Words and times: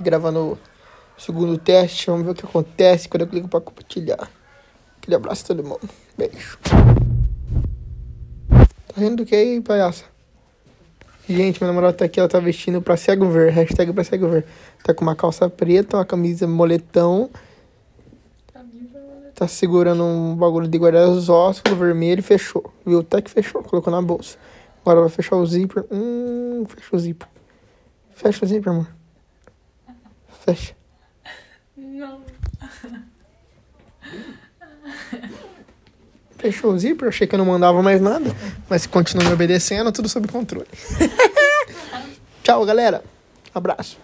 aqui 0.00 0.02
gravando 0.02 0.58
o 1.16 1.20
segundo 1.20 1.56
teste. 1.58 2.06
Vamos 2.06 2.24
ver 2.24 2.32
o 2.32 2.34
que 2.34 2.44
acontece 2.44 3.08
quando 3.08 3.22
eu 3.22 3.28
clico 3.28 3.48
pra 3.48 3.60
compartilhar. 3.60 4.28
Aquele 4.96 5.14
abraço 5.14 5.44
a 5.44 5.46
todo 5.48 5.62
mundo. 5.62 5.88
Beijo. 6.16 6.58
Tá 8.48 9.00
rindo 9.00 9.16
do 9.16 9.26
que 9.26 9.34
aí, 9.34 9.60
palhaça? 9.60 10.04
Gente, 11.28 11.60
minha 11.60 11.68
namorada 11.68 11.96
tá 11.96 12.04
aqui, 12.06 12.18
ela 12.18 12.28
tá 12.28 12.40
vestindo 12.40 12.82
pra 12.82 12.96
cego 12.96 13.28
ver. 13.28 13.52
Hashtag 13.52 13.92
pra 13.92 14.02
cego 14.02 14.28
ver. 14.28 14.44
Tá 14.82 14.92
com 14.92 15.02
uma 15.02 15.14
calça 15.14 15.48
preta, 15.48 15.98
uma 15.98 16.04
camisa 16.04 16.46
moletão. 16.46 17.30
Tá 19.34 19.46
segurando 19.46 20.02
um 20.02 20.36
bagulho 20.36 20.68
de 20.68 20.76
guardar 20.76 21.08
os 21.08 21.28
ossos, 21.28 21.62
vermelho 21.78 22.22
fechou. 22.22 22.72
Viu? 22.84 23.00
Até 23.00 23.22
que 23.22 23.30
fechou, 23.30 23.62
colocou 23.62 23.90
na 23.90 24.02
bolsa. 24.02 24.36
Agora 24.82 25.00
vai 25.00 25.08
fechar 25.08 25.36
o 25.36 25.46
zíper. 25.46 25.84
Hum, 25.90 26.64
fecha 26.66 26.96
o 26.96 26.98
zíper. 26.98 27.28
Fecha 28.14 28.44
o 28.44 28.48
zíper, 28.48 28.72
amor. 28.72 28.99
Fecha. 30.54 30.74
Não. 31.76 32.22
Fechou 36.38 36.72
o 36.72 36.78
zíper, 36.78 37.08
achei 37.08 37.26
que 37.26 37.34
eu 37.34 37.38
não 37.38 37.44
mandava 37.44 37.82
mais 37.82 38.00
nada. 38.00 38.34
Mas 38.68 38.86
continua 38.86 39.24
me 39.24 39.32
obedecendo, 39.32 39.92
tudo 39.92 40.08
sob 40.08 40.26
controle. 40.28 40.66
Tchau, 42.42 42.64
galera. 42.64 43.04
Abraço. 43.54 43.98